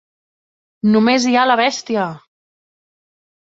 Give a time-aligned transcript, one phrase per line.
[0.95, 2.07] "Només hi ha la bèstia!".